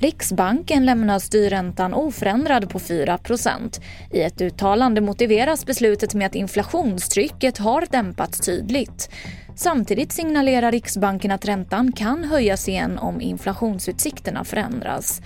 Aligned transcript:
Riksbanken 0.00 0.86
lämnar 0.86 1.18
styrräntan 1.18 1.94
oförändrad 1.94 2.70
på 2.70 2.78
4% 2.78 3.80
I 4.12 4.22
ett 4.22 4.40
uttalande 4.40 5.00
motiveras 5.00 5.66
beslutet 5.66 6.14
med 6.14 6.26
att 6.26 6.34
inflationstrycket 6.34 7.58
har 7.58 7.84
dämpats 7.90 8.40
tydligt. 8.40 9.10
Samtidigt 9.56 10.12
signalerar 10.12 10.72
Riksbanken 10.72 11.30
att 11.30 11.48
räntan 11.48 11.92
kan 11.92 12.24
höjas 12.24 12.68
igen 12.68 12.98
om 12.98 13.20
inflationsutsikterna 13.20 14.44
förändras. 14.44 15.20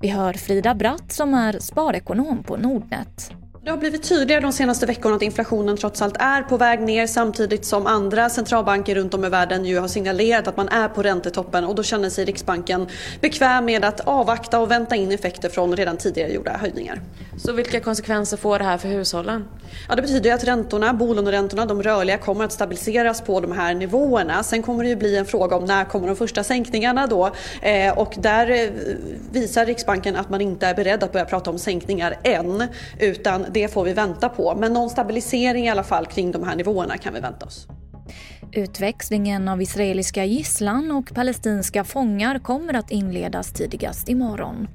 Vi 0.00 0.08
hör 0.08 0.32
Frida 0.32 0.74
Bratt 0.74 1.12
som 1.12 1.34
är 1.34 1.58
sparekonom 1.58 2.42
på 2.42 2.56
Nordnet. 2.56 3.32
Det 3.68 3.72
har 3.72 3.78
blivit 3.78 4.02
tydligare 4.02 4.40
de 4.40 4.52
senaste 4.52 4.86
veckorna 4.86 5.16
att 5.16 5.22
inflationen 5.22 5.76
trots 5.76 6.02
allt 6.02 6.16
är 6.16 6.42
på 6.42 6.56
väg 6.56 6.80
ner 6.80 7.06
samtidigt 7.06 7.64
som 7.64 7.86
andra 7.86 8.28
centralbanker 8.28 8.94
runt 8.94 9.14
om 9.14 9.24
i 9.24 9.28
världen 9.28 9.64
ju 9.64 9.78
har 9.78 9.88
signalerat 9.88 10.48
att 10.48 10.56
man 10.56 10.68
är 10.68 10.88
på 10.88 11.02
räntetoppen 11.02 11.64
och 11.64 11.74
då 11.74 11.82
känner 11.82 12.10
sig 12.10 12.24
Riksbanken 12.24 12.86
bekväm 13.20 13.64
med 13.64 13.84
att 13.84 14.00
avvakta 14.00 14.60
och 14.60 14.70
vänta 14.70 14.96
in 14.96 15.12
effekter 15.12 15.48
från 15.48 15.76
redan 15.76 15.96
tidigare 15.96 16.32
gjorda 16.32 16.56
höjningar. 16.56 17.00
Så 17.38 17.52
vilka 17.52 17.80
konsekvenser 17.80 18.36
får 18.36 18.58
det 18.58 18.64
här 18.64 18.78
för 18.78 18.88
hushållen? 18.88 19.44
Ja, 19.88 19.94
det 19.94 20.02
betyder 20.02 20.34
att 20.34 20.44
räntorna, 20.44 20.94
bolåneräntorna, 20.94 21.66
de 21.66 21.82
rörliga 21.82 22.18
kommer 22.18 22.44
att 22.44 22.52
stabiliseras 22.52 23.20
på 23.20 23.40
de 23.40 23.52
här 23.52 23.74
nivåerna. 23.74 24.42
Sen 24.42 24.62
kommer 24.62 24.84
det 24.84 24.90
ju 24.90 24.96
bli 24.96 25.16
en 25.16 25.26
fråga 25.26 25.56
om 25.56 25.64
när 25.64 25.84
kommer 25.84 26.06
de 26.06 26.16
första 26.16 26.44
sänkningarna 26.44 27.06
då 27.06 27.30
eh, 27.62 27.98
och 27.98 28.14
där 28.18 28.50
eh, 28.50 28.70
visar 29.32 29.66
Riksbanken 29.66 30.16
att 30.16 30.30
man 30.30 30.40
inte 30.40 30.66
är 30.66 30.74
beredd 30.74 31.02
att 31.02 31.12
börja 31.12 31.24
prata 31.24 31.50
om 31.50 31.58
sänkningar 31.58 32.14
än 32.22 32.64
utan 32.98 33.46
det 33.50 33.68
får 33.68 33.84
vi 33.84 33.92
vänta 33.92 34.28
på. 34.28 34.54
Men 34.54 34.72
någon 34.72 34.90
stabilisering 34.90 35.66
i 35.66 35.70
alla 35.70 35.84
fall 35.84 36.06
kring 36.06 36.32
de 36.32 36.42
här 36.42 36.56
nivåerna 36.56 36.98
kan 36.98 37.14
vi 37.14 37.20
vänta 37.20 37.46
oss. 37.46 37.66
Utväxlingen 38.52 39.48
av 39.48 39.62
israeliska 39.62 40.24
gisslan 40.24 40.90
och 40.90 41.14
palestinska 41.14 41.84
fångar 41.84 42.38
kommer 42.38 42.74
att 42.74 42.90
inledas 42.90 43.52
tidigast 43.52 44.08
imorgon. 44.08 44.68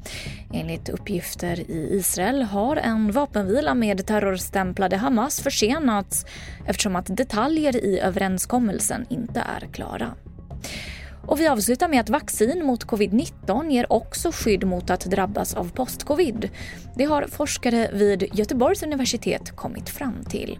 Enligt 0.53 0.89
uppgifter 0.89 1.59
i 1.59 1.87
Israel 1.91 2.41
har 2.41 2.75
en 2.75 3.11
vapenvila 3.11 3.73
med 3.73 4.05
terrorstämplade 4.05 4.97
Hamas 4.97 5.41
försenats 5.41 6.25
eftersom 6.65 6.95
att 6.95 7.17
detaljer 7.17 7.75
i 7.75 7.99
överenskommelsen 7.99 9.05
inte 9.09 9.39
är 9.39 9.67
klara. 9.73 10.15
Och 11.27 11.39
vi 11.39 11.47
avslutar 11.47 11.87
med 11.87 11.99
att 11.99 12.09
vaccin 12.09 12.65
mot 12.65 12.85
covid-19 12.85 13.69
ger 13.71 13.93
också 13.93 14.31
skydd 14.33 14.63
mot 14.63 14.89
att 14.89 15.05
drabbas 15.05 15.53
av 15.53 15.71
postcovid. 15.71 16.49
Det 16.95 17.03
har 17.05 17.27
forskare 17.27 17.89
vid 17.93 18.29
Göteborgs 18.33 18.83
universitet 18.83 19.55
kommit 19.55 19.89
fram 19.89 20.25
till. 20.29 20.59